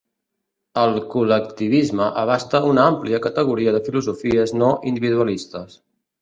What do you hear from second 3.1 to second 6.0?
categoria de filosofies no individualistes.